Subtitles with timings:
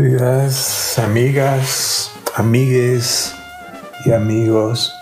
[0.00, 3.34] Queridas amigas, amigues
[4.06, 4.94] y amigos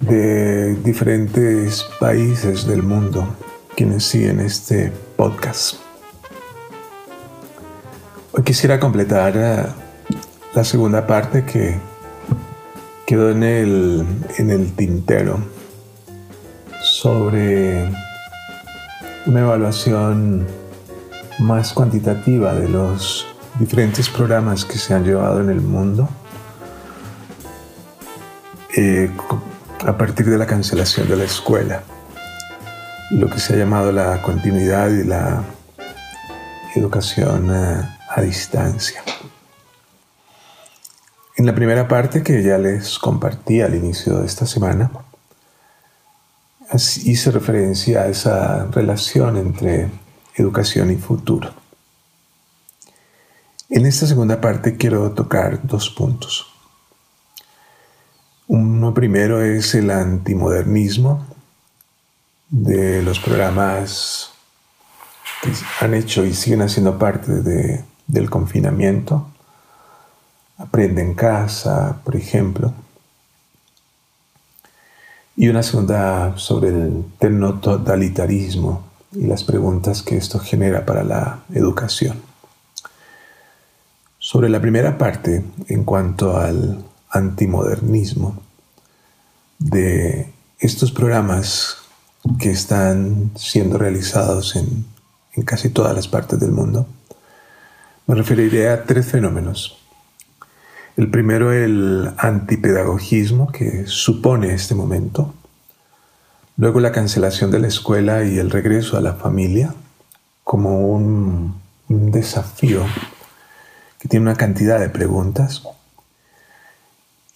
[0.00, 3.36] de diferentes países del mundo
[3.76, 5.74] quienes siguen este podcast.
[8.32, 9.66] Hoy quisiera completar eh,
[10.54, 11.78] la segunda parte que
[13.06, 14.06] quedó en el,
[14.38, 15.38] en el tintero
[16.80, 17.92] sobre
[19.26, 20.46] una evaluación
[21.40, 26.08] más cuantitativa de los diferentes programas que se han llevado en el mundo
[28.76, 29.10] eh,
[29.86, 31.82] a partir de la cancelación de la escuela
[33.10, 35.44] lo que se ha llamado la continuidad y la
[36.74, 39.02] educación eh, a distancia.
[41.36, 44.90] En la primera parte que ya les compartí al inicio de esta semana,
[47.04, 49.90] hice referencia a esa relación entre
[50.36, 51.63] educación y futuro.
[53.74, 56.46] En esta segunda parte quiero tocar dos puntos.
[58.46, 61.26] Uno primero es el antimodernismo
[62.48, 64.30] de los programas
[65.42, 69.26] que han hecho y siguen haciendo parte del confinamiento.
[70.56, 72.72] Aprende en casa, por ejemplo.
[75.34, 77.04] Y una segunda sobre el
[77.60, 82.33] totalitarismo y las preguntas que esto genera para la educación.
[84.34, 88.42] Sobre la primera parte, en cuanto al antimodernismo,
[89.60, 91.76] de estos programas
[92.40, 94.86] que están siendo realizados en,
[95.44, 96.88] casi todas las partes del mundo,
[98.08, 99.78] me referiré a tres fenómenos.
[100.96, 105.32] El primero, el antipedagogismo que supone este momento,
[106.56, 109.74] Luego la cancelación de la escuela y el regreso a la familia
[110.42, 111.54] como un,
[111.88, 112.84] desafío
[114.04, 115.62] que tiene una cantidad de preguntas.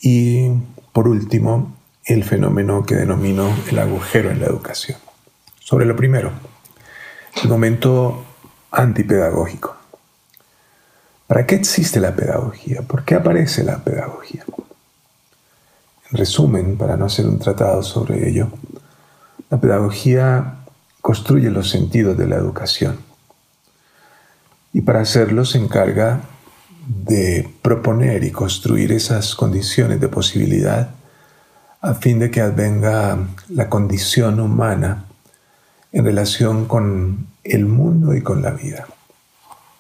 [0.03, 0.51] Y
[0.93, 1.75] por último,
[2.05, 4.99] el fenómeno que denomino el agujero en la educación.
[5.61, 6.31] Sobre lo primero,
[7.43, 8.23] el momento
[8.71, 9.79] antipedagógico.
[11.27, 12.83] ¿Para qué existe la pedagogía?
[12.83, 14.45] ¿Por qué aparece la pedagogía?
[16.11, 18.49] En resumen, para no hacer un tratado sobre ello,
[19.49, 20.57] la pedagogía
[21.01, 22.99] construye los sentidos de la educación
[24.75, 26.21] y para hacerlo se encarga
[26.89, 30.91] de proponer y construir esas condiciones de posibilidad
[31.81, 35.05] a fin de que advenga la condición humana
[35.93, 38.87] en relación con el mundo y con la vida.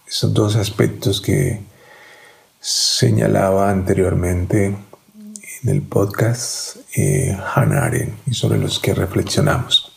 [0.07, 1.61] Esos dos aspectos que
[2.61, 7.91] señalaba anteriormente en el podcast eh, Hannah
[8.27, 9.93] y sobre los que reflexionamos.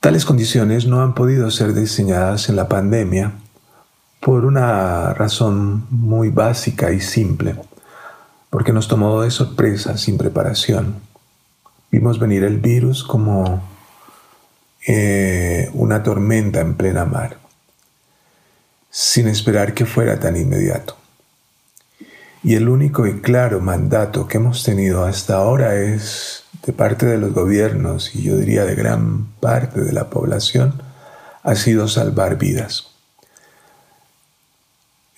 [0.00, 3.32] Tales condiciones no han podido ser diseñadas en la pandemia
[4.20, 7.56] por una razón muy básica y simple,
[8.50, 10.96] porque nos tomó de sorpresa sin preparación.
[11.90, 13.62] Vimos venir el virus como
[14.86, 17.38] eh, una tormenta en plena mar,
[18.90, 20.96] sin esperar que fuera tan inmediato.
[22.42, 27.18] Y el único y claro mandato que hemos tenido hasta ahora es de parte de
[27.18, 30.82] los gobiernos y yo diría de gran parte de la población,
[31.42, 32.89] ha sido salvar vidas.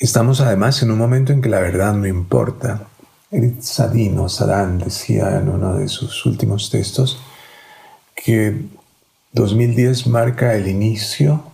[0.02, 2.88] Estamos además en un momento en que la verdad no importa.
[3.30, 7.22] Edith Sadino, Sadán decía en uno de sus últimos textos
[8.16, 8.62] que
[9.30, 11.44] 2010 marca el inicio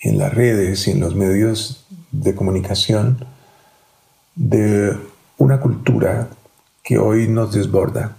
[0.00, 3.24] en las redes y en los medios de comunicación
[4.34, 4.98] de
[5.38, 6.26] una cultura
[6.82, 8.16] que hoy nos desborda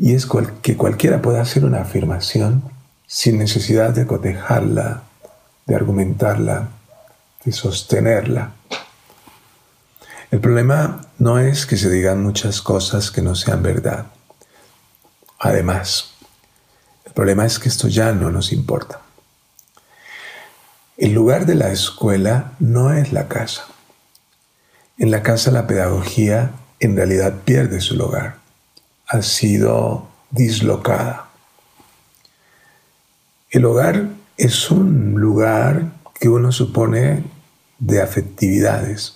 [0.00, 0.26] y es
[0.62, 2.64] que cualquiera pueda hacer una afirmación
[3.06, 5.04] sin necesidad de cotejarla,
[5.64, 6.70] de argumentarla,
[7.44, 8.50] de sostenerla.
[10.30, 14.06] El problema no es que se digan muchas cosas que no sean verdad.
[15.38, 16.14] Además,
[17.04, 19.00] el problema es que esto ya no nos importa.
[20.96, 23.66] El lugar de la escuela no es la casa.
[24.98, 28.38] En la casa la pedagogía en realidad pierde su lugar,
[29.06, 31.28] ha sido dislocada.
[33.50, 37.24] El hogar es un lugar que uno supone
[37.78, 39.15] de afectividades,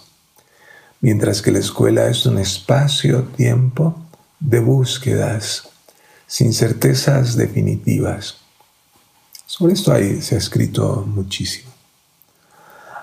[1.01, 3.99] mientras que la escuela es un espacio-tiempo
[4.39, 5.69] de búsquedas,
[6.27, 8.37] sin certezas definitivas.
[9.47, 11.71] Sobre esto se ha escrito muchísimo.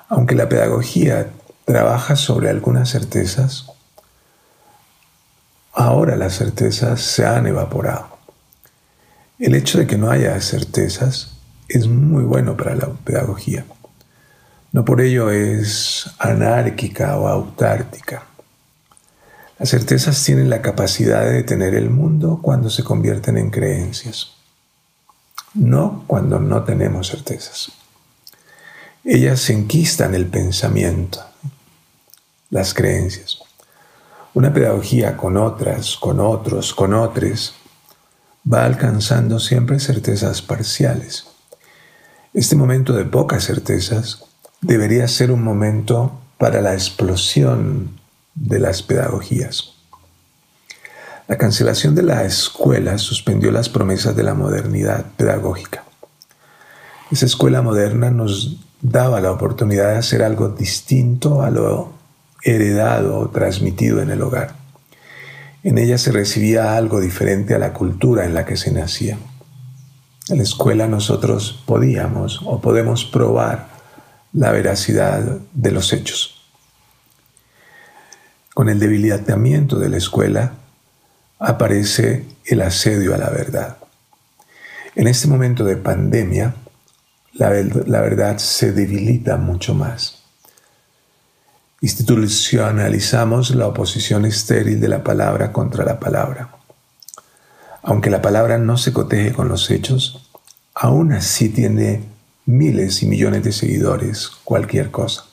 [0.09, 1.31] Aunque la pedagogía
[1.65, 3.65] trabaja sobre algunas certezas,
[5.73, 8.17] ahora las certezas se han evaporado.
[9.37, 11.33] El hecho de que no haya certezas
[11.67, 13.65] es muy bueno para la pedagogía.
[14.77, 18.27] No por ello es anárquica o autártica.
[19.57, 24.35] Las certezas tienen la capacidad de detener el mundo cuando se convierten en creencias,
[25.55, 27.71] no cuando no tenemos certezas.
[29.03, 31.25] Ellas enquistan el pensamiento,
[32.51, 33.39] las creencias.
[34.35, 37.55] Una pedagogía con otras, con otros, con otros,
[38.45, 41.25] va alcanzando siempre certezas parciales.
[42.31, 44.27] Este momento de pocas certezas
[44.61, 47.99] debería ser un momento para la explosión
[48.35, 49.73] de las pedagogías.
[51.27, 55.83] La cancelación de la escuela suspendió las promesas de la modernidad pedagógica.
[57.11, 61.93] Esa escuela moderna nos daba la oportunidad de hacer algo distinto a lo
[62.43, 64.55] heredado o transmitido en el hogar.
[65.63, 69.17] En ella se recibía algo diferente a la cultura en la que se nacía.
[70.29, 73.76] En la escuela nosotros podíamos o podemos probar
[74.33, 76.41] la veracidad de los hechos.
[78.53, 80.53] Con el debilitamiento de la escuela
[81.39, 83.77] aparece el asedio a la verdad.
[84.95, 86.55] En este momento de pandemia,
[87.33, 90.23] la, la verdad se debilita mucho más.
[91.81, 96.49] Institucionalizamos la oposición estéril de la palabra contra la palabra.
[97.83, 100.31] Aunque la palabra no se coteje con los hechos,
[100.73, 102.16] aún así tiene
[102.47, 105.25] miles y millones de seguidores, cualquier cosa.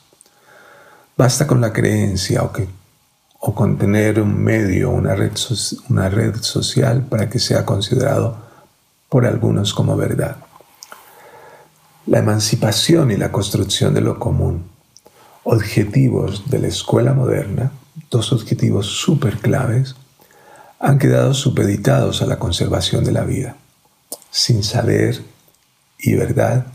[1.16, 2.68] Basta con la creencia o, que,
[3.38, 5.32] o con tener un medio, una red,
[5.88, 8.36] una red social para que sea considerado
[9.08, 10.38] por algunos como verdad.
[12.06, 14.64] La emancipación y la construcción de lo común,
[15.44, 17.70] objetivos de la escuela moderna,
[18.10, 19.94] dos objetivos súper claves,
[20.80, 23.56] han quedado supeditados a la conservación de la vida.
[24.32, 25.22] Sin saber
[25.96, 26.66] y verdad,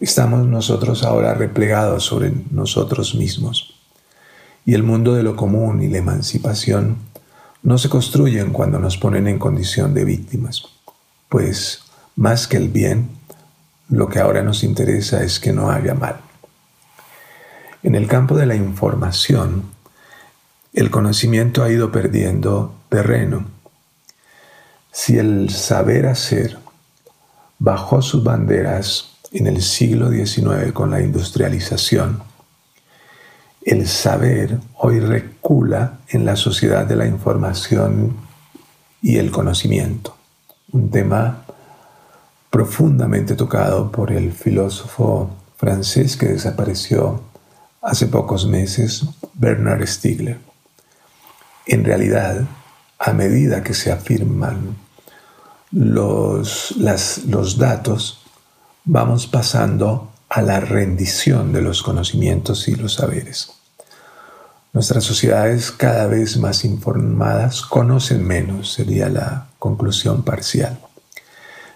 [0.00, 3.74] estamos nosotros ahora replegados sobre nosotros mismos.
[4.64, 6.98] Y el mundo de lo común y la emancipación
[7.62, 10.62] no se construyen cuando nos ponen en condición de víctimas,
[11.28, 11.82] pues
[12.16, 13.10] más que el bien,
[13.88, 16.16] lo que ahora nos interesa es que no haya mal.
[17.82, 19.64] En el campo de la información,
[20.72, 23.46] el conocimiento ha ido perdiendo terreno.
[24.92, 26.58] Si el saber hacer
[27.58, 32.22] bajó sus banderas en el siglo XIX con la industrialización,
[33.62, 38.16] el saber hoy recula en la sociedad de la información
[39.02, 40.16] y el conocimiento,
[40.72, 41.44] un tema
[42.48, 47.20] profundamente tocado por el filósofo francés que desapareció
[47.82, 49.04] hace pocos meses,
[49.34, 50.38] Bernard Stiegler.
[51.66, 52.46] En realidad,
[52.98, 54.76] a medida que se afirman
[55.72, 56.74] los,
[57.26, 58.15] los datos,
[58.88, 63.50] vamos pasando a la rendición de los conocimientos y los saberes.
[64.72, 70.78] Nuestras sociedades cada vez más informadas conocen menos, sería la conclusión parcial.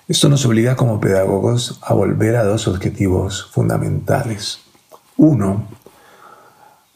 [0.06, 4.60] Esto nos obliga como pedagogos a volver a dos objetivos fundamentales.
[5.16, 5.66] Uno,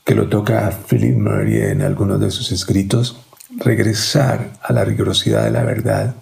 [0.04, 3.18] que lo toca Philip Murray en algunos de sus escritos,
[3.56, 6.14] regresar a la rigurosidad de la verdad.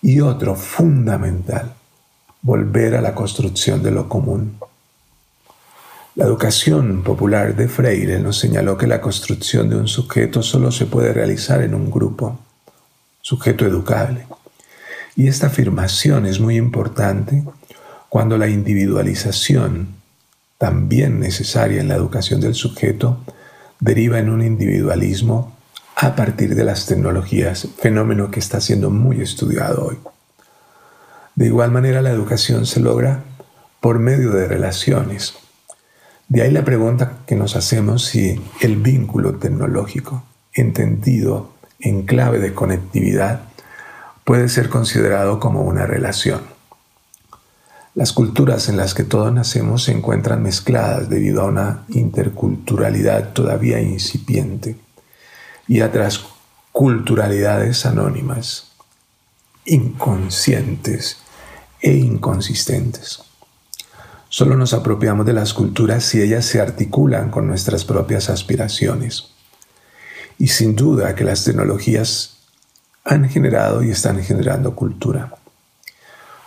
[0.00, 1.74] Y otro fundamental,
[2.44, 4.58] volver a la construcción de lo común.
[6.14, 10.84] La educación popular de Freire nos señaló que la construcción de un sujeto solo se
[10.84, 12.38] puede realizar en un grupo,
[13.22, 14.26] sujeto educable.
[15.16, 17.42] Y esta afirmación es muy importante
[18.10, 19.94] cuando la individualización,
[20.58, 23.20] también necesaria en la educación del sujeto,
[23.80, 25.56] deriva en un individualismo
[25.96, 30.13] a partir de las tecnologías, fenómeno que está siendo muy estudiado hoy.
[31.34, 33.24] De igual manera, la educación se logra
[33.80, 35.34] por medio de relaciones.
[36.28, 42.54] De ahí la pregunta que nos hacemos si el vínculo tecnológico, entendido en clave de
[42.54, 43.42] conectividad,
[44.24, 46.42] puede ser considerado como una relación.
[47.94, 53.80] Las culturas en las que todos nacemos se encuentran mezcladas debido a una interculturalidad todavía
[53.80, 54.76] incipiente
[55.68, 55.90] y a
[56.72, 58.72] culturalidades anónimas,
[59.64, 61.23] inconscientes
[61.84, 63.20] e inconsistentes.
[64.30, 69.34] Solo nos apropiamos de las culturas si ellas se articulan con nuestras propias aspiraciones.
[70.38, 72.38] Y sin duda que las tecnologías
[73.04, 75.34] han generado y están generando cultura.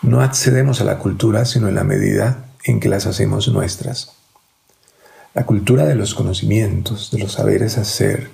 [0.02, 4.14] No accedemos a la cultura sino en la medida en que las hacemos nuestras.
[5.36, 8.32] La cultura de los conocimientos, de los saberes hacer,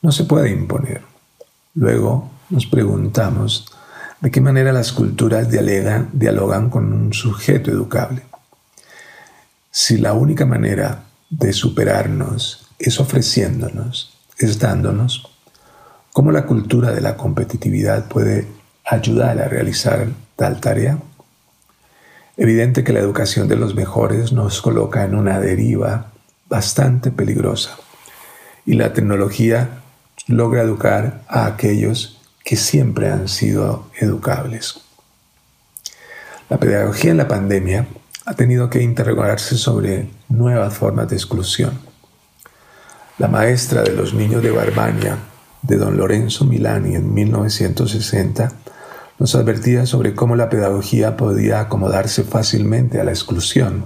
[0.00, 1.02] no se puede imponer.
[1.74, 3.66] Luego nos preguntamos
[4.24, 8.22] de qué manera las culturas dialogan, con un sujeto educable.
[9.70, 15.30] si la única manera de superarnos es ofreciéndonos, es dándonos,
[16.14, 18.48] ¿cómo la cultura de la competitividad puede
[18.86, 20.96] ayudar a realizar tal tarea?
[22.38, 26.12] Evidente que la educación de los mejores nos coloca en una deriva
[26.48, 27.76] bastante peligrosa
[28.64, 29.82] y la tecnología
[30.28, 34.82] logra educar a aquellos que siempre han sido educables.
[36.50, 37.88] La pedagogía en la pandemia
[38.26, 41.78] ha tenido que interrogarse sobre nuevas formas de exclusión.
[43.18, 45.18] La maestra de los niños de Barbania,
[45.62, 48.52] de don Lorenzo Milani en 1960,
[49.18, 53.84] nos advertía sobre cómo la pedagogía podía acomodarse fácilmente a la exclusión.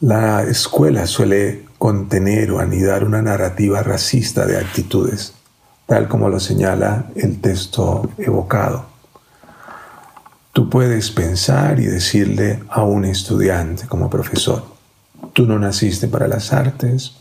[0.00, 5.34] La escuela suele contener o anidar una narrativa racista de actitudes,
[5.92, 8.86] tal como lo señala el texto evocado.
[10.54, 14.64] Tú puedes pensar y decirle a un estudiante como profesor,
[15.34, 17.12] tú no naciste para las artes,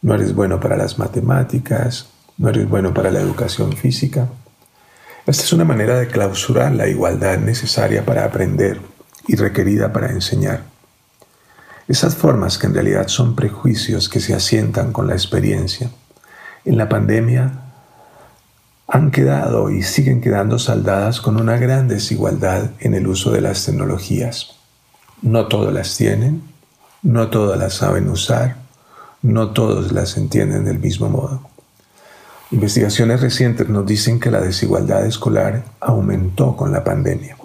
[0.00, 2.06] no eres bueno para las matemáticas,
[2.38, 4.26] no eres bueno para la educación física.
[5.26, 8.80] Esta es una manera de clausurar la igualdad necesaria para aprender
[9.26, 10.62] y requerida para enseñar.
[11.86, 15.90] Esas formas que en realidad son prejuicios que se asientan con la experiencia.
[16.64, 17.67] En la pandemia
[18.88, 23.66] han quedado y siguen quedando saldadas con una gran desigualdad en el uso de las
[23.66, 24.56] tecnologías.
[25.20, 26.42] No todos las tienen,
[27.02, 28.56] no todas las saben usar,
[29.20, 31.42] no todos las entienden del mismo modo.
[32.50, 37.36] Investigaciones recientes nos dicen que la desigualdad escolar aumentó con la pandemia.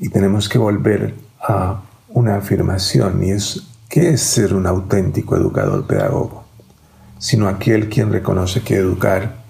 [0.00, 5.86] Y tenemos que volver a una afirmación y es, ¿qué es ser un auténtico educador
[5.86, 6.44] pedagogo?
[7.18, 9.43] Sino aquel quien reconoce que educar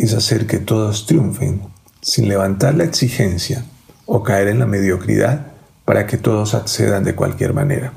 [0.00, 1.60] es hacer que todos triunfen
[2.00, 3.64] sin levantar la exigencia
[4.06, 5.48] o caer en la mediocridad
[5.84, 7.92] para que todos accedan de cualquier manera.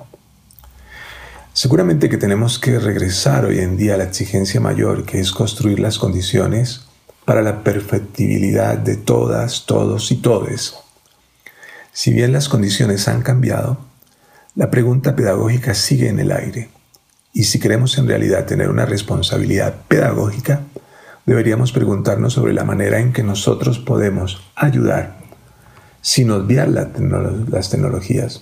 [1.53, 5.79] Seguramente que tenemos que regresar hoy en día a la exigencia mayor, que es construir
[5.79, 6.81] las condiciones
[7.24, 10.75] para la perfectibilidad de todas, todos y todes.
[11.93, 13.77] Si bien las condiciones han cambiado,
[14.55, 16.69] la pregunta pedagógica sigue en el aire.
[17.31, 20.63] Y si queremos en realidad tener una responsabilidad pedagógica,
[21.25, 25.17] deberíamos preguntarnos sobre la manera en que nosotros podemos ayudar
[26.01, 28.41] sin obviar las tecnologías,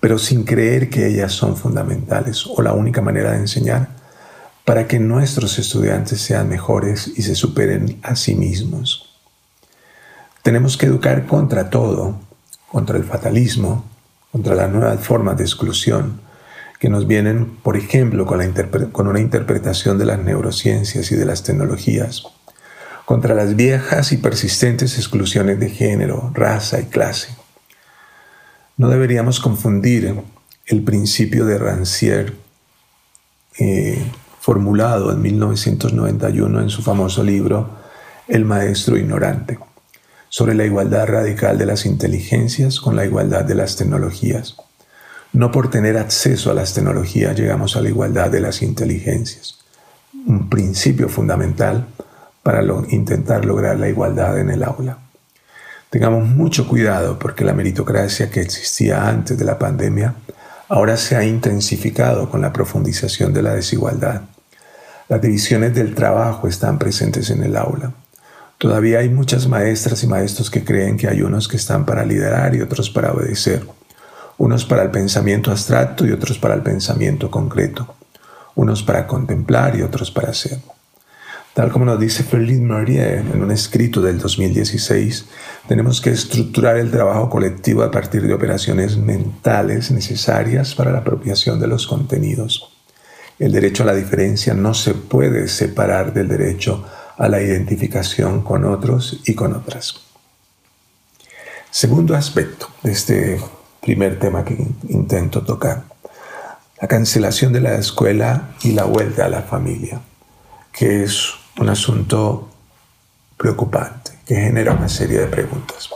[0.00, 3.88] pero sin creer que ellas son fundamentales o la única manera de enseñar
[4.64, 9.18] para que nuestros estudiantes sean mejores y se superen a sí mismos.
[10.42, 12.16] Tenemos que educar contra todo,
[12.70, 13.84] contra el fatalismo,
[14.30, 16.20] contra las nuevas formas de exclusión,
[16.82, 22.24] que nos vienen, por ejemplo, con, una interpretación de las neurociencias y de las tecnologías,
[23.04, 27.36] contra las viejas y persistentes exclusiones de género, raza y clase.
[28.76, 30.12] No deberíamos confundir
[30.66, 32.32] el principio de Rancière,
[33.60, 34.04] eh,
[34.40, 37.78] formulado en 1991 en su famoso libro
[38.26, 39.56] El maestro ignorante,
[40.28, 44.56] sobre la igualdad radical de las inteligencias con la igualdad de las tecnologías.
[45.32, 49.58] No por tener acceso a las tecnologías llegamos a la igualdad de las inteligencias.
[50.26, 51.86] Un principio fundamental
[52.42, 54.98] para intentar lograr la igualdad en el aula.
[55.88, 60.14] Tengamos mucho cuidado porque la meritocracia que existía antes de la pandemia
[60.68, 64.22] ahora se ha intensificado con la profundización de la desigualdad.
[65.08, 67.92] Las divisiones del trabajo están presentes en el aula.
[68.58, 72.54] Todavía hay muchas maestras y maestros que creen que hay unos que están para liderar
[72.54, 73.62] y otros para obedecer
[74.42, 77.94] unos para el pensamiento abstracto y otros para el pensamiento concreto,
[78.56, 80.58] unos para contemplar y otros para hacer.
[81.54, 85.26] Tal como nos dice Ferlin Marie en un escrito del 2016,
[85.68, 91.60] tenemos que estructurar el trabajo colectivo a partir de operaciones mentales necesarias para la apropiación
[91.60, 92.76] de los contenidos.
[93.38, 96.84] El derecho a la diferencia no se puede separar del derecho
[97.16, 100.00] a la identificación con otros y con otras.
[101.70, 103.38] Segundo aspecto de este
[103.82, 104.56] primer tema que
[104.88, 105.82] intento tocar.
[106.80, 110.00] La cancelación de la escuela y la vuelta a la familia,
[110.72, 112.48] que es un asunto
[113.36, 115.90] preocupante, que genera una serie de preguntas.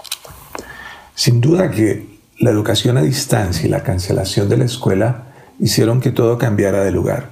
[1.14, 5.28] Sin duda que la educación a distancia y la cancelación de la escuela
[5.60, 7.30] hicieron que todo cambiara de lugar.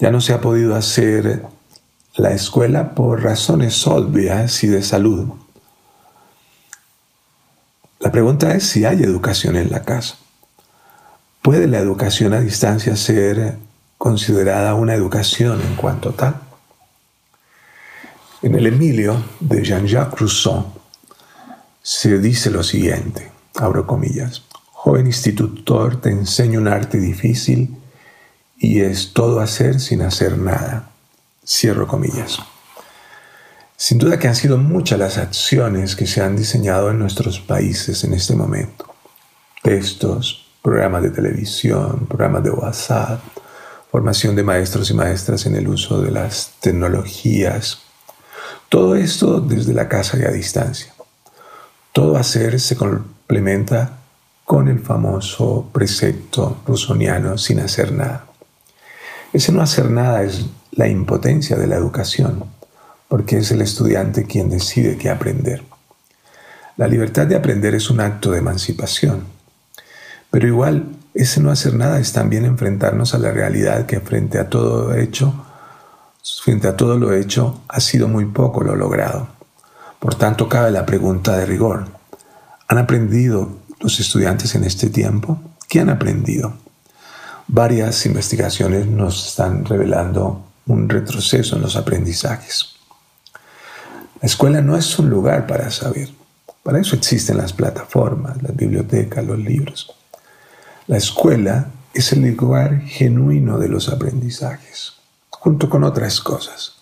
[0.00, 1.42] Ya no se ha podido hacer
[2.16, 5.28] la escuela por razones obvias y de salud,
[8.00, 10.16] la pregunta es si hay educación en la casa.
[11.42, 13.56] ¿Puede la educación a distancia ser
[13.98, 16.40] considerada una educación en cuanto tal?
[18.42, 20.72] En el Emilio de Jean-Jacques Rousseau
[21.82, 24.42] se dice lo siguiente, abro comillas,
[24.82, 27.76] Joven institutor, te enseño un arte difícil
[28.56, 30.90] y es todo hacer sin hacer nada.
[31.46, 32.38] Cierro comillas.
[33.82, 38.04] Sin duda que han sido muchas las acciones que se han diseñado en nuestros países
[38.04, 38.94] en este momento.
[39.62, 43.22] Textos, programas de televisión, programas de WhatsApp,
[43.90, 47.78] formación de maestros y maestras en el uso de las tecnologías.
[48.68, 50.92] Todo esto desde la casa y a distancia.
[51.94, 53.96] Todo hacer se complementa
[54.44, 58.26] con el famoso precepto rusoniano sin hacer nada.
[59.32, 62.44] Ese no hacer nada es la impotencia de la educación,
[63.10, 65.64] porque es el estudiante quien decide qué aprender.
[66.76, 69.24] La libertad de aprender es un acto de emancipación,
[70.30, 74.48] pero igual ese no hacer nada es también enfrentarnos a la realidad que frente a
[74.48, 75.34] todo hecho,
[76.44, 79.26] frente a todo lo hecho, ha sido muy poco lo logrado.
[79.98, 81.86] Por tanto, cabe la pregunta de rigor.
[82.68, 85.40] ¿Han aprendido los estudiantes en este tiempo?
[85.68, 86.54] ¿Qué han aprendido?
[87.48, 92.69] Varias investigaciones nos están revelando un retroceso en los aprendizajes.
[94.20, 96.10] La escuela no es un lugar para saber.
[96.62, 99.94] Para eso existen las plataformas, las bibliotecas, los libros.
[100.86, 104.92] La escuela es el lugar genuino de los aprendizajes,
[105.30, 106.74] junto con otras cosas.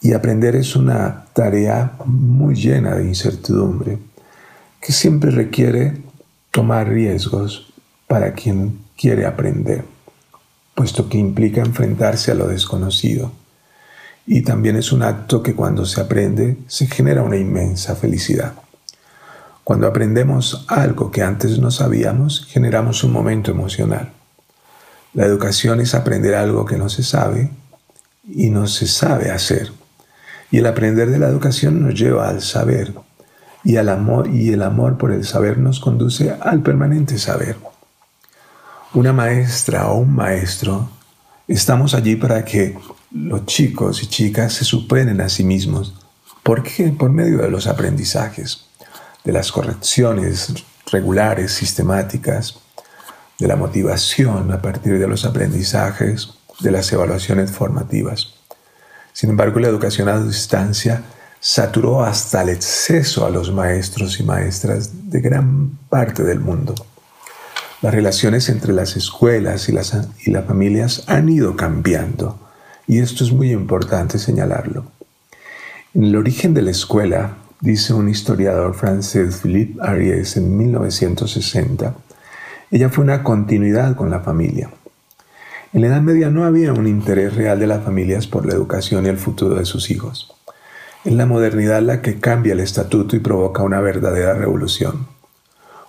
[0.00, 3.98] Y aprender es una tarea muy llena de incertidumbre,
[4.80, 6.00] que siempre requiere
[6.52, 7.72] tomar riesgos
[8.06, 9.84] para quien quiere aprender,
[10.76, 13.32] puesto que implica enfrentarse a lo desconocido.
[14.30, 18.52] Y también es un acto que cuando se aprende se genera una inmensa felicidad.
[19.64, 24.12] Cuando aprendemos algo que antes no sabíamos, generamos un momento emocional.
[25.14, 27.50] La educación es aprender algo que no se sabe
[28.22, 29.72] y no se sabe hacer.
[30.50, 32.92] Y el aprender de la educación nos lleva al saber.
[33.64, 37.56] Y, al amor, y el amor por el saber nos conduce al permanente saber.
[38.92, 40.90] Una maestra o un maestro,
[41.46, 42.76] estamos allí para que
[43.10, 45.94] los chicos y chicas se superen a sí mismos.
[46.42, 46.88] ¿Por qué?
[46.88, 48.68] Por medio de los aprendizajes
[49.28, 50.54] de las correcciones
[50.90, 52.60] regulares, sistemáticas,
[53.38, 58.34] de la motivación a partir de los aprendizajes, de las evaluaciones formativas.
[59.12, 61.02] Sin embargo, la educación a distancia
[61.40, 66.74] saturó hasta el exceso a los maestros y maestras de gran parte del mundo.
[67.82, 69.94] Las relaciones entre las escuelas y las,
[70.24, 72.47] y las familias han ido cambiando
[72.88, 74.86] y esto es muy importante señalarlo.
[75.94, 81.94] En el origen de la escuela, dice un historiador francés, Philippe Ariès, en 1960,
[82.70, 84.70] ella fue una continuidad con la familia.
[85.74, 89.04] En la Edad Media no había un interés real de las familias por la educación
[89.04, 90.34] y el futuro de sus hijos.
[91.04, 95.06] Es la modernidad la que cambia el estatuto y provoca una verdadera revolución.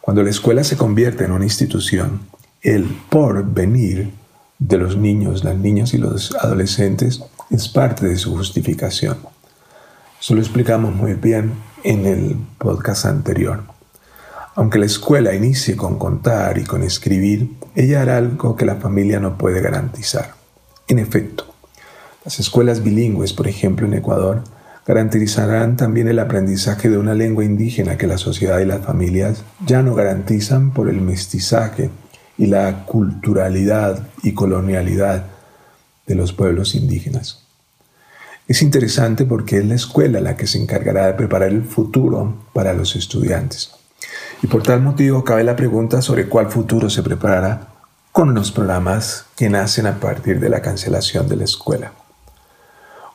[0.02, 2.22] Cuando la escuela se convierte en una institución,
[2.62, 4.19] el porvenir
[4.60, 9.18] de los niños, las niñas y los adolescentes es parte de su justificación.
[10.22, 13.64] Eso lo explicamos muy bien en el podcast anterior.
[14.56, 19.22] Aunque la escuela inicie con contar y con escribir, ella hará algo que la familia
[19.22, 20.34] no puede garantizar.
[20.90, 21.46] En efecto,
[22.26, 24.44] las escuelas bilingües, por ejemplo en Ecuador,
[24.86, 29.82] garantizarán también el aprendizaje de una lengua indígena que la sociedad y las familias ya
[29.84, 31.90] no garantizan por el mestizaje
[32.40, 35.26] y la culturalidad y colonialidad
[36.08, 37.44] de los pueblos indígenas.
[38.48, 42.74] Es interesante porque es la escuela la que se encargará de preparar el futuro para
[42.74, 43.72] los estudiantes.
[44.42, 47.68] Y por tal motivo cabe la pregunta sobre cuál futuro se preparará
[48.14, 51.92] con los programas que nacen a partir de la cancelación de la escuela.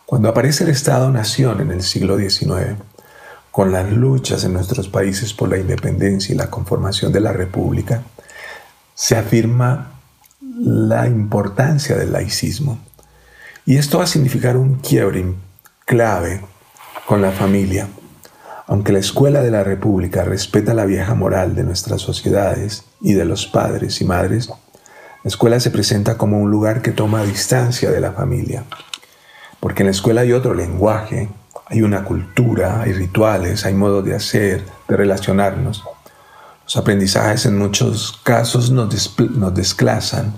[0.05, 2.77] Cuando aparece el Estado-Nación en el siglo XIX,
[3.51, 8.03] con las luchas en nuestros países por la independencia y la conformación de la República,
[8.95, 9.93] se afirma
[10.41, 12.79] la importancia del laicismo
[13.67, 15.25] y esto va a significar un quiebre
[15.87, 16.43] clave
[17.07, 17.89] con la familia.
[18.67, 23.25] Aunque la escuela de la República respeta la vieja moral de nuestras sociedades y de
[23.25, 28.01] los padres y madres, la escuela se presenta como un lugar que toma distancia de
[28.01, 28.65] la familia.
[29.61, 31.31] Porque en la escuela hay otro lenguaje,
[31.67, 35.85] hay una cultura, hay rituales, hay modos de hacer, de relacionarnos.
[36.65, 40.35] Los aprendizajes en muchos casos nos, nos desclasan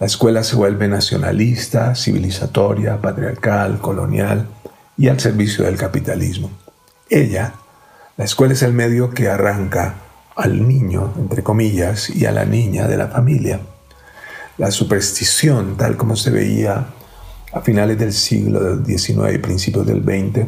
[0.00, 4.48] la escuela se vuelve nacionalista, civilizatoria, patriarcal, colonial
[4.96, 6.50] y al servicio del capitalismo.
[7.10, 7.52] Ella,
[8.16, 9.96] la escuela es el medio que arranca
[10.36, 13.60] al niño, entre comillas, y a la niña de la familia.
[14.56, 16.86] La superstición, tal como se veía
[17.52, 20.46] a finales del siglo XIX y principios del XX,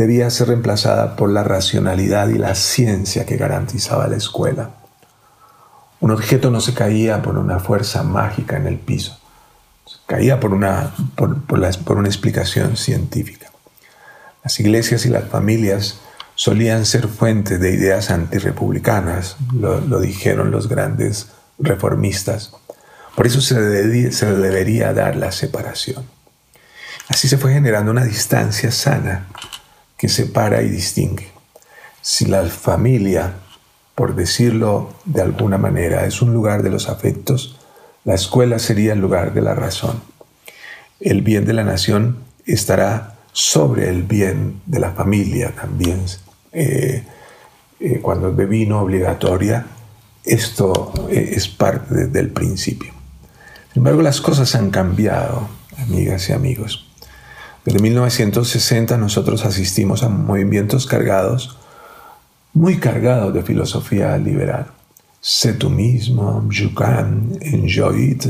[0.00, 4.70] debía ser reemplazada por la racionalidad y la ciencia que garantizaba la escuela.
[6.00, 9.20] Un objeto no se caía por una fuerza mágica en el piso,
[10.06, 13.50] caía por una, por, una explicación científica.
[14.42, 16.00] Las iglesias y las familias
[16.34, 22.52] solían ser fuente de ideas antirrepublicanas, lo, lo dijeron los grandes reformistas.
[23.14, 26.06] Por eso se, se debería dar la separación.
[27.10, 29.26] Así se fue generando una distancia sana
[30.00, 31.28] que separa y distingue.
[32.00, 33.34] Si la familia,
[33.94, 37.58] por decirlo de alguna manera, es un lugar de los afectos,
[38.06, 40.00] la escuela sería el lugar de la razón.
[41.00, 46.02] El bien de la nación estará sobre el bien de la familia también.
[46.52, 47.04] Eh,
[47.78, 49.66] eh, cuando es de vino obligatoria,
[50.24, 52.94] esto eh, es parte del principio.
[53.74, 56.89] Sin embargo, las cosas han cambiado, amigas y amigos.
[57.70, 61.56] Desde 1960 nosotros asistimos a movimientos cargados,
[62.52, 64.66] muy cargados de filosofía liberal.
[65.20, 68.24] Sé tú mismo, Jucan, enjoy it,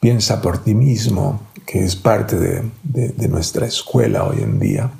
[0.00, 4.92] piensa por ti mismo, que es parte de, nuestra escuela hoy en día,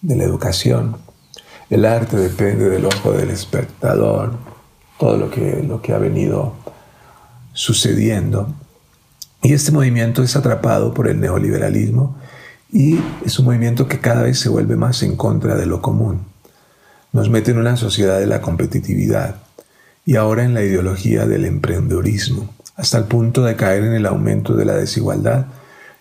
[0.00, 0.96] de la educación.
[1.70, 4.34] El arte depende del ojo del espectador,
[4.96, 6.54] todo lo que, lo que ha venido
[7.52, 8.54] sucediendo.
[9.42, 12.22] Y este movimiento es atrapado por el neoliberalismo
[12.72, 16.22] y es un movimiento que cada vez se vuelve más en contra de lo común.
[17.12, 19.36] Nos mete en una sociedad de la competitividad
[20.06, 24.54] y ahora en la ideología del emprendedorismo, hasta el punto de caer en el aumento
[24.56, 25.46] de la desigualdad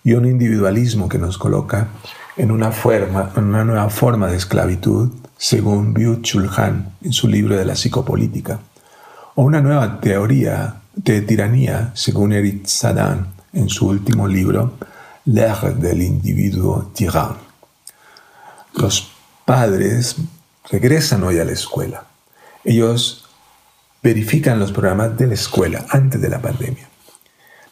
[0.04, 1.90] y un individualismo que nos coloca
[15.26, 17.38] L'ère del individuo tyran.
[18.74, 19.12] Los
[19.46, 20.16] padres
[20.72, 22.06] regresan hoy a la escuela.
[22.64, 23.26] Ellos
[24.02, 26.90] verifican los programas de la escuela antes de la pandemia.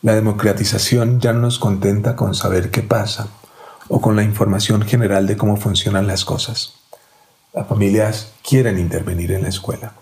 [0.03, 3.27] La democratización ya no nos contenta con saber qué pasa
[3.87, 6.75] o con la información general de cómo funcionan las cosas.
[7.53, 9.93] Las familias quieren intervenir en la escuela.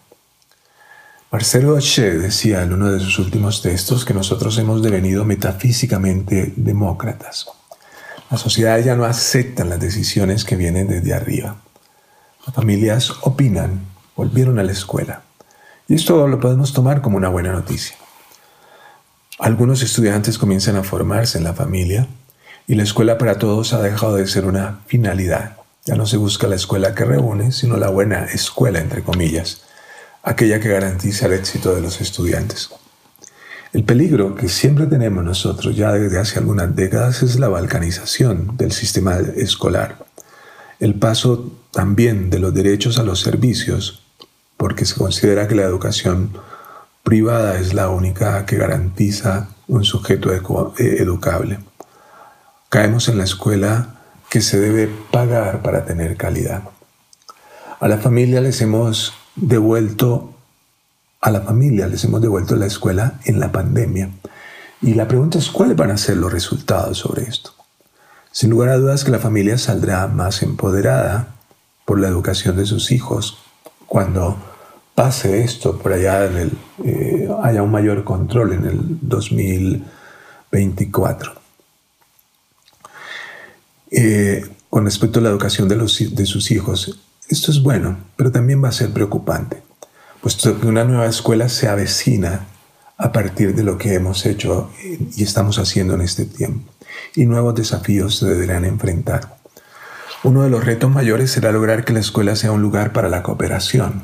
[1.30, 7.48] Marcelo Che decía en uno de sus últimos textos que nosotros hemos devenido metafísicamente demócratas.
[8.32, 11.58] Las sociedades ya no aceptan las decisiones que vienen desde arriba.
[12.46, 13.82] Las familias opinan,
[14.16, 15.24] volvieron a la escuela.
[15.90, 17.98] Y esto lo podemos tomar como una buena noticia.
[19.38, 22.08] Algunos estudiantes comienzan a formarse en la familia
[22.68, 25.58] y la escuela para todos ha dejado de ser una finalidad.
[25.84, 29.67] Ya no se busca la escuela que reúne, sino la buena escuela, entre comillas,
[30.28, 32.70] aquella que garantiza el éxito de los estudiantes.
[33.72, 38.74] El peligro que siempre tenemos nosotros ya desde hace algunas décadas es la balcanización del
[38.74, 40.06] sistema escolar,
[40.82, 44.04] el paso también de los derechos a los servicios,
[44.58, 46.32] porque se considera que la educación
[47.04, 50.42] privada es la única que garantiza un sujeto eh,
[51.00, 51.60] educable.
[52.68, 53.96] Caemos en la escuela
[54.30, 56.64] que se debe pagar para tener calidad.
[57.80, 60.34] A la familia les hemos devuelto,
[61.22, 64.10] a la familia les hemos devuelto la escuela en la pandemia.
[64.82, 67.52] Y la pregunta es, ¿cuáles van a ser los resultados sobre esto?
[68.32, 71.36] Sin lugar a dudas que la familia saldrá más empoderada
[71.86, 73.38] por la educación de sus hijos
[73.88, 74.38] cuando
[74.94, 76.30] pase esto por allá,
[76.84, 81.34] eh, haya un mayor control en el 2024.
[83.90, 88.70] Eh, con respecto a la educación de sus hijos, esto es bueno, pero también va
[88.70, 89.62] a ser preocupante,
[90.22, 92.46] puesto que una nueva escuela se avecina
[92.98, 94.72] a partir de lo que hemos hecho
[95.16, 96.72] y estamos haciendo en este tiempo,
[97.16, 99.38] y nuevos desafíos se deberán enfrentar.
[100.24, 103.24] Uno de los retos mayores será lograr que la escuela sea un lugar para la
[103.24, 104.04] cooperación,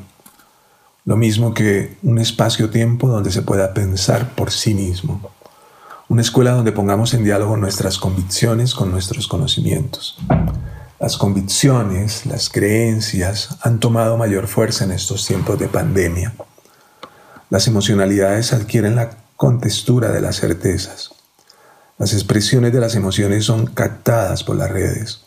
[1.04, 5.30] lo mismo que un espacio-tiempo donde se pueda pensar por sí mismo.
[6.08, 10.18] Una escuela donde pongamos en diálogo nuestras convicciones con nuestros conocimientos.
[11.04, 16.32] Las convicciones, las creencias han tomado mayor fuerza en estos tiempos de pandemia.
[17.50, 21.10] Las emocionalidades adquieren la contextura de las certezas.
[21.98, 25.20] Las expresiones de las emociones son captadas por las redes.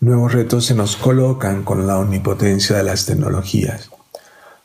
[0.00, 3.88] Nuevos retos se nos colocan con la omnipotencia de las tecnologías.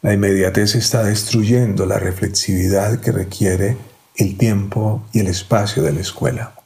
[0.02, 3.78] La inmediatez está destruyendo la reflexividad que requiere
[4.18, 6.65] el tiempo y el espacio de la escuela.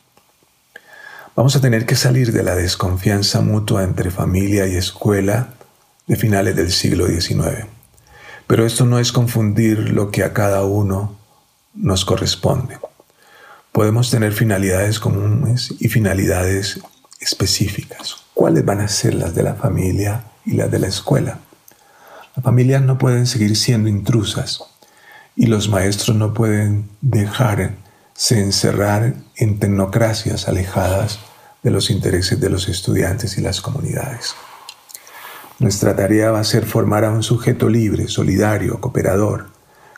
[1.39, 5.53] Vamos a tener que salir de la desconfianza mutua entre familia y escuela
[6.05, 7.65] de finales del siglo XIX.
[8.45, 11.15] Pero esto no es confundir lo que a cada uno
[11.73, 12.77] nos corresponde.
[13.71, 16.81] Podemos tener finalidades comunes y finalidades
[17.21, 18.17] específicas.
[18.33, 21.39] ¿Cuáles van a ser las de la familia y las de la escuela?
[22.35, 24.61] Las familias no pueden seguir siendo intrusas
[25.37, 27.77] y los maestros no pueden dejarse
[28.31, 31.19] encerrar en tecnocracias alejadas
[31.63, 34.35] de los intereses de los estudiantes y las comunidades.
[35.59, 39.47] Nuestra tarea va a ser formar a un sujeto libre, solidario, cooperador,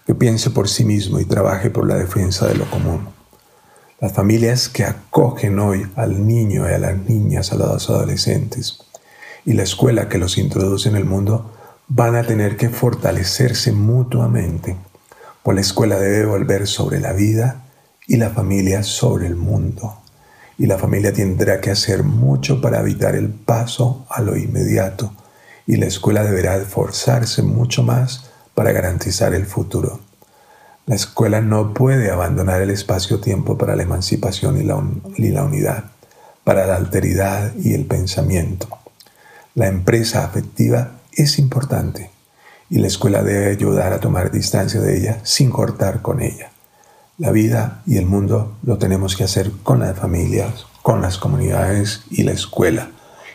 [0.07, 3.07] que piense por sí mismo y trabaje por la defensa de lo común.
[3.99, 8.79] Las familias que acogen hoy al niño y a las niñas, a los adolescentes,
[9.45, 11.53] y la escuela que los introduce en el mundo,
[11.87, 14.77] van a tener que fortalecerse mutuamente,
[15.43, 17.65] pues la escuela debe volver sobre la vida
[18.07, 20.00] y la familia sobre el mundo.
[20.61, 25.11] Y la familia tendrá que hacer mucho para evitar el paso a lo inmediato,
[25.65, 30.01] y la escuela deberá esforzarse mucho más para garantizar el futuro.
[30.85, 34.79] La escuela no puede abandonar el espacio-tiempo para la emancipación y la,
[35.17, 35.85] y la unidad,
[36.43, 38.67] para la alteridad y el pensamiento.
[39.55, 42.11] La empresa afectiva es importante
[42.69, 46.50] y la escuela debe ayudar a tomar distancia de ella sin cortar con ella.
[47.21, 52.01] La vida y el mundo lo tenemos que hacer con las familias, con las comunidades
[52.09, 52.89] y la escuela.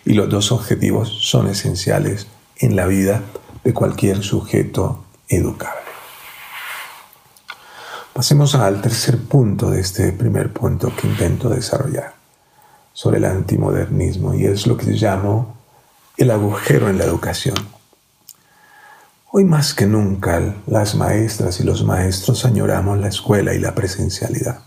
[0.04, 3.22] Y los dos objetivos son esenciales en la vida
[3.62, 5.86] de cualquier sujeto educable.
[8.12, 12.14] Pasemos al tercer punto de este primer punto que intento desarrollar
[12.92, 15.54] sobre el antimodernismo y es lo que llamo
[16.16, 17.75] el agujero en la educación.
[19.38, 24.60] Hoy más que nunca las maestras y los maestros añoramos la escuela y la presencialidad.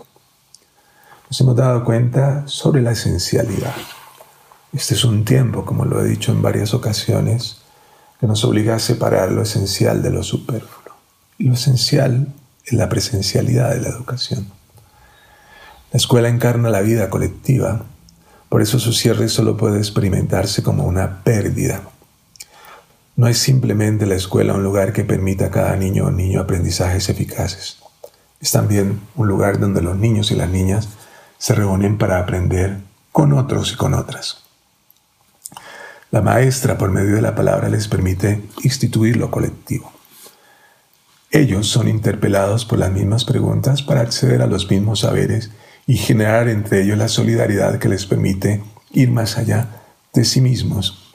[1.28, 3.74] Nos hemos dado cuenta sobre la esencialidad.
[4.72, 7.62] Este es un tiempo, como lo he dicho en varias ocasiones,
[8.20, 10.96] que nos obliga a separar lo esencial de lo superfluo.
[11.40, 12.28] Y lo esencial
[12.70, 14.52] la presencialidad de la educación.
[15.92, 17.86] La escuela encarna la vida colectiva,
[18.50, 21.90] por eso su cierre solo puede experimentarse como una pérdida.
[23.20, 27.10] No es simplemente la escuela un lugar que permita a cada niño o niño aprendizajes
[27.10, 27.80] eficaces.
[28.40, 30.88] Es también un lugar donde los niños y las niñas
[31.38, 32.78] se reúnen para aprender
[33.12, 34.46] con otros y con otras.
[36.12, 39.92] La maestra, por medio de la palabra, les permite instituir lo colectivo.
[41.30, 45.52] Ellos son interpelados por las mismas preguntas para acceder a los mismos saberes
[45.86, 49.68] y generar entre ellos la solidaridad que les permite ir más allá
[50.14, 51.09] de sí mismos,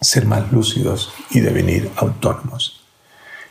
[0.00, 2.84] ser más lúcidos y devenir autónomos.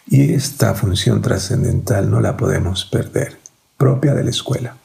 [0.08, 3.39] Y esta función trascendental no la podemos perder,
[3.77, 4.77] propia de la escuela.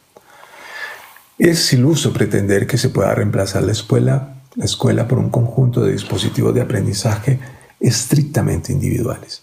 [1.39, 5.93] Es iluso pretender que se pueda reemplazar la escuela, la escuela por un conjunto de
[5.93, 7.39] dispositivos de aprendizaje
[7.81, 9.43] estrictamente individuales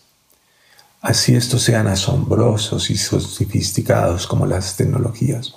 [1.08, 5.56] así estos sean asombrosos y sofisticados como las tecnologías.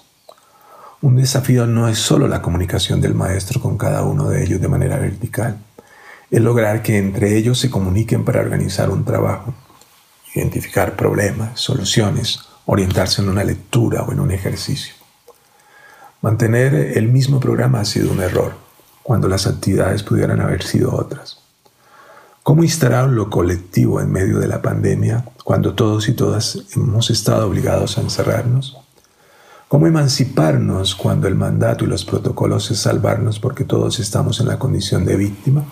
[1.02, 4.68] Un desafío no es solo la comunicación del maestro con cada uno de ellos de
[4.68, 5.58] manera vertical,
[6.30, 9.52] es lograr que entre ellos se comuniquen para organizar un trabajo,
[10.34, 14.94] identificar problemas, soluciones, orientarse en una lectura o en un ejercicio.
[16.22, 18.54] Mantener el mismo programa ha sido un error,
[19.02, 21.38] cuando las actividades pudieran haber sido otras.
[22.42, 27.46] ¿Cómo instalar lo colectivo en medio de la pandemia cuando todos y todas hemos estado
[27.46, 28.78] obligados a encerrarnos?
[29.68, 34.58] ¿Cómo emanciparnos cuando el mandato y los protocolos es salvarnos porque todos estamos en la
[34.58, 35.64] condición de víctima?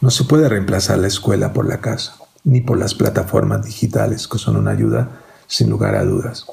[0.00, 4.38] No se puede reemplazar la escuela por la casa, ni por las plataformas digitales que
[4.38, 5.08] son una ayuda
[5.46, 6.46] sin lugar a dudas.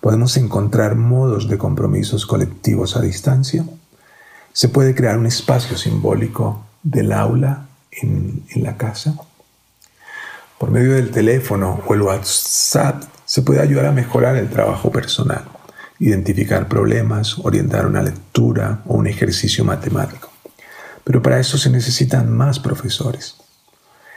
[0.00, 3.64] ¿Podemos encontrar modos de compromisos colectivos a distancia?
[4.52, 7.66] ¿Se puede crear un espacio simbólico del aula
[8.02, 9.14] en, la casa.
[10.58, 15.44] Por medio del teléfono o el WhatsApp se puede ayudar a mejorar el trabajo personal,
[15.98, 20.30] identificar problemas, orientar una lectura o un ejercicio matemático.
[21.04, 23.36] Pero para eso se necesitan más profesores.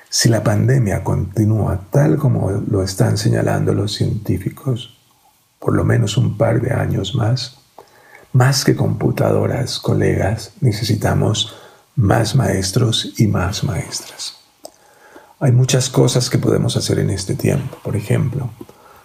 [0.09, 4.97] Si la pandemia continúa tal como lo están señalando los científicos,
[5.59, 7.57] por lo menos un par de años más,
[8.31, 11.55] más que computadoras, colegas, necesitamos
[11.95, 14.37] más maestros y más maestras.
[15.39, 17.77] Hay muchas cosas que podemos hacer en este tiempo.
[17.83, 18.49] Por ejemplo,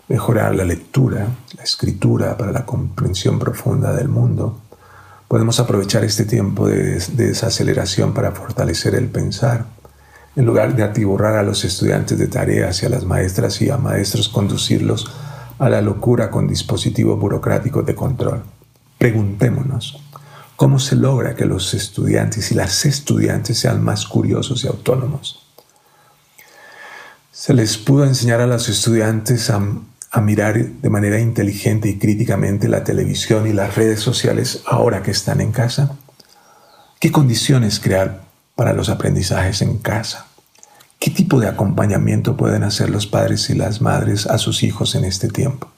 [0.09, 4.62] mejorar la lectura, la escritura para la comprensión profunda del mundo.
[5.33, 9.65] Podemos aprovechar este tiempo de, desaceleración para fortalecer el pensar,
[10.37, 13.79] en lugar de atiborrar a los estudiantes de tareas y a las maestras y a
[13.79, 15.11] maestros conducirlos
[15.59, 18.43] a la locura con dispositivos burocráticos de control.
[18.99, 20.03] Preguntémonos,
[20.55, 25.47] ¿Cómo se logra que los estudiantes y las estudiantes sean más curiosos y autónomos?
[27.31, 29.63] Se les pudo enseñar a los estudiantes a,
[30.13, 35.11] a mirar de manera inteligente y críticamente la televisión y las redes sociales ahora que
[35.11, 35.97] están en casa.
[37.01, 38.21] ¿Qué condiciones crear
[38.55, 40.27] para los aprendizajes en casa?
[40.99, 45.05] ¿Qué tipo de acompañamiento pueden hacer los padres y las madres a sus hijos en
[45.05, 45.69] este tiempo?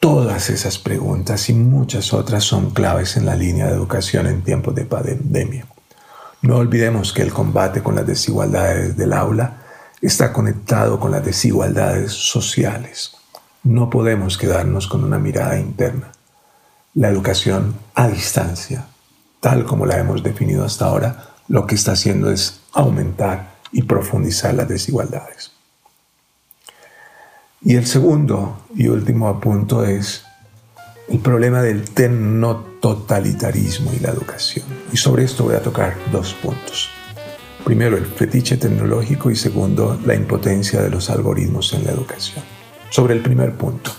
[0.00, 4.74] Todas esas preguntas y muchas otras son claves en la línea de educación en tiempos
[4.74, 5.66] de pandemia.
[6.42, 9.62] No olvidemos que el combate con las desigualdades del aula
[10.00, 13.17] está conectado con las desigualdades sociales.
[13.68, 16.10] No podemos quedarnos con una mirada interna.
[16.94, 18.86] La educación a distancia,
[19.40, 24.54] tal como la hemos definido hasta ahora, lo que está haciendo es aumentar y profundizar
[24.54, 25.52] las desigualdades.
[27.60, 30.24] Y el segundo y último punto es
[31.10, 31.84] el problema del
[32.80, 34.64] totalitarismo y la educación.
[34.94, 36.88] Y sobre esto voy a tocar dos puntos.
[37.66, 42.57] Primero, el fetiche tecnológico y segundo, la impotencia de los algoritmos en la educación.
[42.90, 43.90] Sobre el primer punto,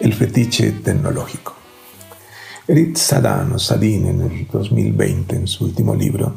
[0.00, 1.54] el fetiche tecnológico.
[2.66, 6.36] Eric Sadano, Sadin, en el 2020, en su último libro,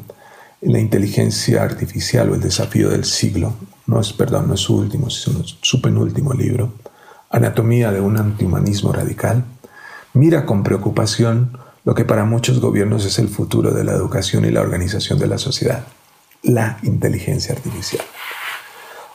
[0.60, 3.54] La inteligencia artificial o el desafío del siglo,
[3.86, 6.74] no es, perdón, no es su último, su penúltimo libro,
[7.30, 9.44] Anatomía de un antihumanismo radical,
[10.12, 14.50] mira con preocupación lo que para muchos gobiernos es el futuro de la educación y
[14.50, 15.86] la organización de la sociedad,
[16.42, 18.04] la inteligencia artificial.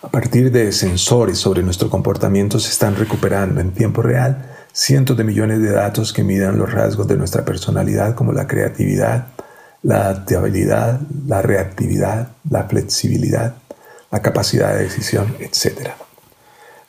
[0.04, 5.24] A partir de sensores sobre nuestro comportamiento se están recuperando en tiempo real cientos de
[5.24, 9.28] millones de datos que midan los rasgos de nuestra personalidad como la creatividad,
[9.82, 13.56] la adaptabilidad, la reactividad, la flexibilidad,
[14.12, 15.92] la capacidad de decisión, etc.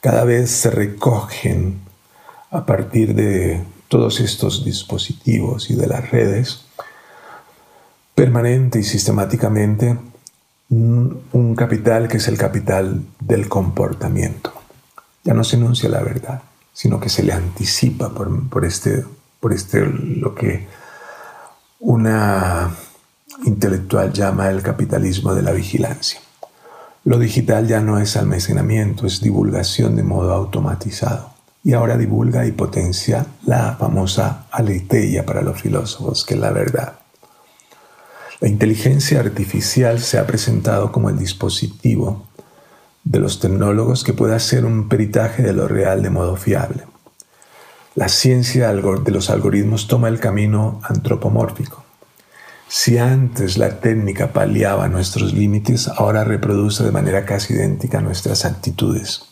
[0.00, 1.83] Cada vez se recogen
[2.50, 6.64] a partir de todos estos dispositivos y de las redes
[8.16, 9.98] permanente y sistemáticamente
[11.33, 14.53] un capital que es el capital del comportamiento.
[15.25, 16.43] Ya no se enuncia la verdad,
[16.75, 19.05] sino que se le anticipa por, este,
[19.41, 20.67] por este, lo que
[21.81, 22.71] una
[23.45, 26.21] intelectual llama el capitalismo de la vigilancia.
[27.05, 31.31] Lo digital ya no es almacenamiento, es divulgación de modo automatizado.
[31.63, 36.99] Y ahora divulga y potencia la famosa aletheia para los filósofos, que es la verdad.
[38.40, 42.27] La inteligencia artificial se ha presentado como el dispositivo
[43.05, 46.85] de los tecnólogos que puede hacer un peritaje de lo real de modo fiable.
[47.94, 51.85] La ciencia de los algoritmos toma el camino antropomórfico.
[52.66, 59.23] Si antes la técnica paliaba nuestros límites, ahora reproduce de manera casi idéntica nuestras actitudes.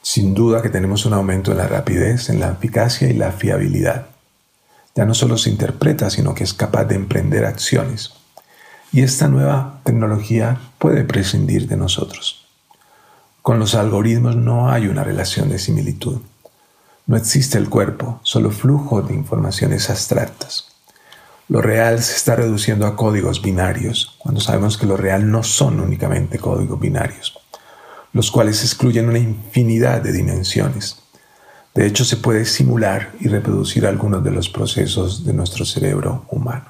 [0.00, 4.13] Sin duda que tenemos un aumento en la rapidez, en la eficacia y la fiabilidad
[4.94, 8.12] ya no solo se interpreta, sino que es capaz de emprender acciones.
[8.92, 12.46] Y esta nueva tecnología puede prescindir de nosotros.
[13.42, 16.18] Con los algoritmos no hay una relación de similitud.
[17.06, 20.68] No existe el cuerpo, solo flujo de informaciones abstractas.
[21.48, 25.80] Lo real se está reduciendo a códigos binarios, cuando sabemos que lo real no son
[25.80, 27.38] únicamente códigos binarios,
[28.14, 31.04] los cuales excluyen una infinidad de dimensiones
[31.74, 36.66] de hecho, se puede simular y reproducir algunos de los procesos de nuestro cerebro humano.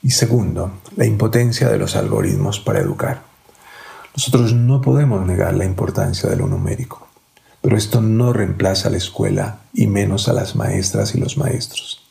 [0.00, 3.22] Y segundo, la impotencia de los algoritmos para educar.
[4.16, 7.08] Nosotros no podemos negar la importancia de lo numérico,
[7.60, 12.08] pero esto no reemplaza a la escuela y menos a las maestras y los maestros.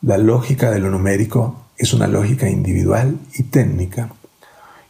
[0.00, 4.10] La lógica de lo numérico es una lógica individual y técnica,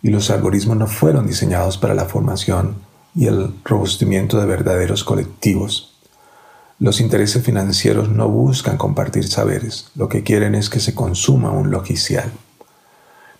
[0.02, 2.87] y los algoritmos no fueron diseñados para la formación
[3.18, 5.92] y el robustimiento de verdaderos colectivos.
[6.78, 11.72] Los intereses financieros no buscan compartir saberes, lo que quieren es que se consuma un
[11.72, 12.30] logicial.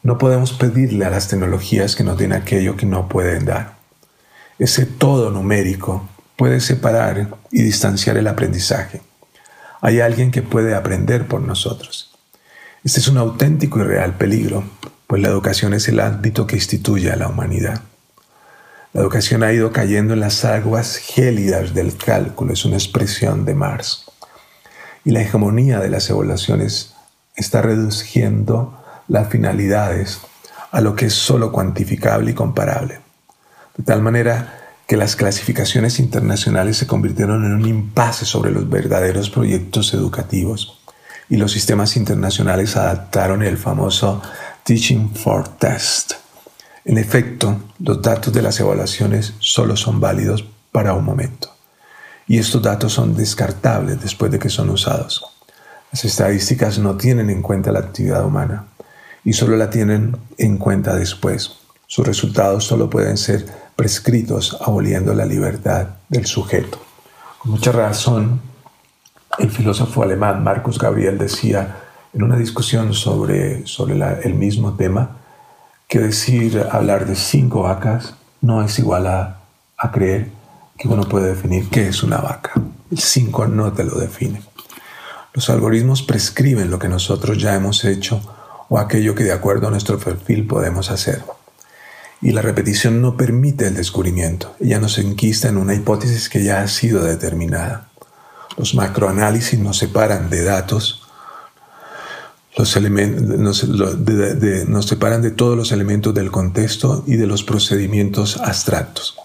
[0.03, 3.77] No podemos pedirle a las tecnologías que nos den aquello que no pueden dar.
[4.59, 9.01] Ese todo numérico puede separar y distanciar el aprendizaje.
[9.81, 12.19] Hay alguien que puede aprender por nosotros.
[12.83, 14.65] Este es un auténtico y real peligro,
[15.07, 17.83] pues la educación es el ámbito que instituye a la humanidad.
[18.95, 23.55] La educación ha ido cayendo en las aguas gélidas del cálculo, es una expresión de
[23.55, 24.07] Marx.
[25.05, 26.95] Y la hegemonía de las evaluaciones
[27.37, 30.21] está reduciendo las finalidades
[30.71, 33.01] a lo que es solo cuantificable y comparable.
[33.77, 34.55] De tal manera
[34.87, 40.81] que las clasificaciones internacionales se convirtieron en un impasse sobre los verdaderos proyectos educativos
[41.29, 44.23] y los sistemas internacionales adaptaron el famoso
[44.65, 46.28] Teaching for Test
[46.85, 51.51] en efecto, los datos de las evaluaciones solo son válidos para un momento.
[52.27, 55.25] Y estos datos son descartables después de que son usados.
[55.93, 58.67] Las estadísticas no tienen en cuenta la actividad humana
[59.25, 61.53] y solo la tienen en cuenta después.
[61.87, 66.79] Sus resultados solo pueden ser prescritos aboliendo la libertad del sujeto.
[67.39, 68.41] Con mucha razón,
[69.39, 71.77] el filósofo alemán Marcus Gabriel decía
[72.13, 75.18] en una discusión sobre, sobre el mismo tema,
[75.89, 79.41] que decir hablar de cinco vacas no es igual a,
[79.91, 80.31] creer
[80.77, 82.53] que uno puede definir qué es una vaca.
[82.91, 84.43] El 5 no te lo define.
[85.33, 88.21] Los algoritmos prescriben lo que nosotros ya hemos hecho
[88.69, 91.23] o aquello que de acuerdo a nuestro perfil podemos hacer.
[92.21, 94.55] Y la repetición no permite el descubrimiento.
[94.61, 97.89] Ella nos enquista en una hipótesis que ya ha sido determinada.
[98.59, 101.08] Los macroanálisis nos separan de datos,
[102.59, 102.77] los
[103.39, 103.69] nos,
[104.69, 109.17] nos separan de todos los elementos del contexto y de los procedimientos abstractos.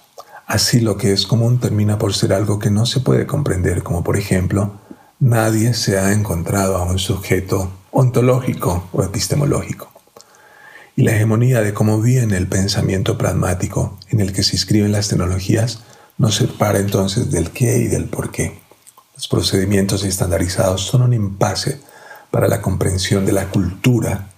[0.45, 4.03] Así lo que es común termina por ser algo que no se puede comprender, como
[4.03, 4.73] por ejemplo,
[5.19, 9.91] nadie se ha encontrado a un sujeto ontológico o epistemológico.
[10.95, 15.07] Y la hegemonía de cómo viene el pensamiento pragmático en el que se inscriben las
[15.07, 15.79] tecnologías
[16.19, 18.59] nos separa entonces del qué y del por qué.
[19.15, 21.81] Los procedimientos estandarizados son un impasse
[22.33, 24.29] para la comprensión de la cultura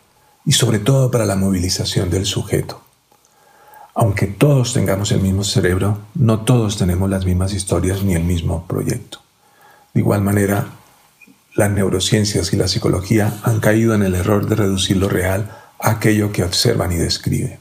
[0.45, 2.81] y sobre todo para la movilización del sujeto.
[3.93, 8.67] Aunque todos tengamos el mismo cerebro, no todos tenemos las mismas historias ni el mismo
[8.67, 9.19] proyecto.
[9.93, 10.67] De igual manera,
[11.55, 15.91] las neurociencias y la psicología han caído en el error de reducir lo real a
[15.91, 17.59] aquello que observan y describen.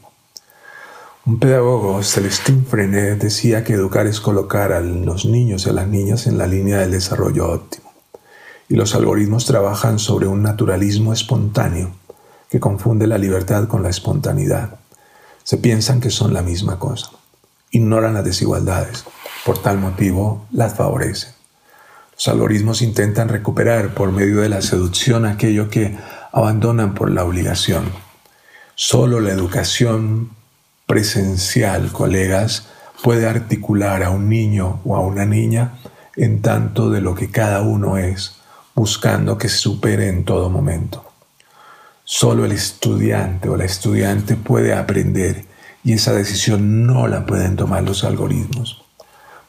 [1.25, 5.87] Un pedagogo, Celestin Frenet, decía que educar es colocar a los niños y a las
[5.87, 7.84] niñas en la línea del desarrollo óptimo.
[8.69, 11.91] Y los algoritmos trabajan sobre un naturalismo espontáneo
[12.49, 14.79] que confunde la libertad con la espontaneidad
[15.45, 17.11] se piensan que son la misma cosa.
[17.69, 19.05] Ignoran las desigualdades.
[19.45, 21.33] Por tal motivo, las favorecen.
[22.13, 25.95] Los algoritmos intentan recuperar por medio de la seducción aquello que
[26.31, 27.91] abandonan por la obligación.
[28.73, 30.31] Solo la educación
[30.87, 32.69] presencial, colegas,
[33.03, 35.75] puede articular a un niño o a una niña
[36.15, 38.37] en tanto de lo que cada uno es,
[38.75, 41.03] buscando que se supere en todo momento.
[42.03, 45.45] Solo el estudiante o la estudiante puede aprender
[45.83, 48.83] y esa decisión no la pueden tomar los algoritmos.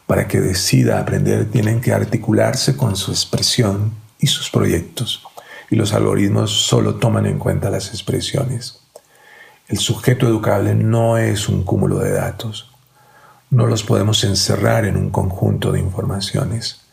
[0.06, 5.22] Para que decida aprender tienen que articularse con su expresión y sus proyectos
[5.70, 8.80] y los algoritmos solo toman en cuenta las expresiones.
[9.68, 12.70] El sujeto educable no es un cúmulo de datos.
[13.50, 16.85] No los podemos encerrar en un conjunto de informaciones.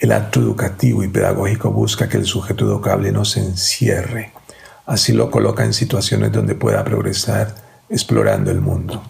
[0.00, 4.32] El acto educativo y pedagógico busca que el sujeto educable no se encierre
[4.90, 7.54] Así lo coloca en situaciones donde pueda progresar
[7.88, 9.00] explorando el mundo.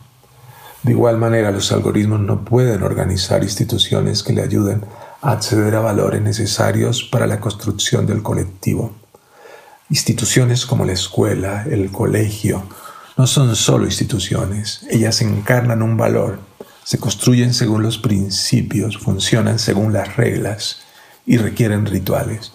[0.82, 4.84] De igual manera, los algoritmos no pueden organizar instituciones que le ayuden
[5.22, 8.92] a acceder a valores necesarios para la construcción del colectivo.
[9.88, 12.62] Instituciones como la escuela, el colegio,
[13.16, 16.40] no son solo instituciones, ellas encarnan un valor,
[16.90, 20.80] se construyen según los principios, funcionan según las reglas
[21.24, 22.50] y requieren rituales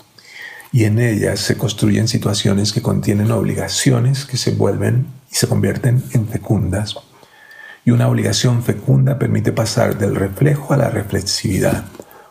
[0.73, 6.03] y en ellas se construyen situaciones que contienen obligaciones que se vuelven y se convierten
[6.11, 6.97] en fecundas.
[7.85, 11.85] Y una obligación fecunda permite pasar del reflejo a la reflexividad,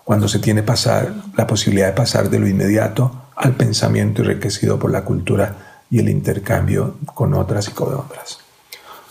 [0.05, 4.91] cuando se tiene pasar, la posibilidad de pasar de lo inmediato al pensamiento enriquecido por
[4.91, 8.41] la cultura y el intercambio con otras y con otras.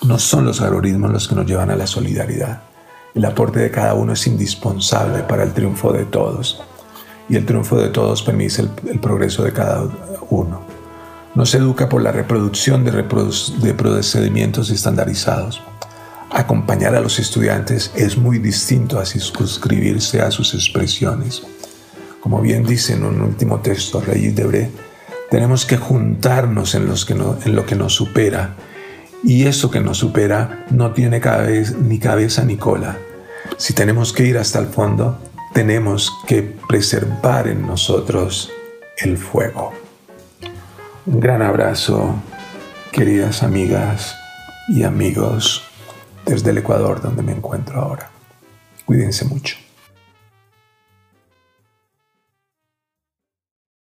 [0.04, 2.73] No son los algoritmos los que nos llevan a la solidaridad.
[3.16, 6.64] El aporte de cada uno es indispensable para el triunfo de todos
[7.30, 9.88] y el triunfo de todos permite el, progreso de cada
[10.30, 10.62] uno.
[11.36, 15.62] No se educa por la reproducción de, procedimientos estandarizados.
[16.32, 21.44] Acompañar a los estudiantes es muy distinto a circunscribirse a sus expresiones.
[22.20, 24.72] Como bien dice en un último texto Reyes Debré,
[25.30, 28.56] tenemos que juntarnos en, los que en lo que nos supera
[29.24, 31.22] y eso que nos supera no tiene
[31.82, 32.98] ni cabeza ni cola.
[33.58, 35.18] Si tenemos que ir hasta el fondo,
[35.54, 38.52] tenemos que preservar en nosotros
[38.98, 39.74] el fuego.
[41.06, 42.16] Un gran abrazo,
[42.92, 44.16] queridas amigas
[44.68, 45.64] y amigos
[46.26, 48.10] desde el Ecuador donde me encuentro ahora.
[48.86, 49.63] Cuídense mucho.